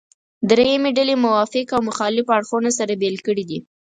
درېیمې 0.49 0.91
ډلې 0.97 1.15
موافق 1.25 1.67
او 1.75 1.81
مخالف 1.89 2.25
اړخونه 2.37 2.69
سره 2.79 2.93
بېل 3.01 3.17
کړي 3.27 3.43
دي. 3.49 3.59